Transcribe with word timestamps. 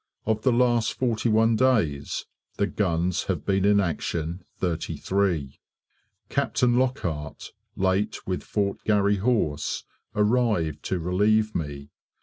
Of 0.25 0.41
the 0.41 0.51
last 0.51 0.95
41 0.95 1.57
days 1.57 2.25
the 2.57 2.65
guns 2.65 3.25
have 3.25 3.45
been 3.45 3.63
in 3.65 3.79
action 3.79 4.43
33. 4.57 5.59
Captain 6.27 6.75
Lockhart, 6.79 7.51
late 7.75 8.25
with 8.25 8.41
Fort 8.41 8.83
Garry 8.83 9.17
Horse, 9.17 9.83
arrived 10.15 10.81
to 10.85 10.97
relieve 10.97 11.53
me. 11.53 11.91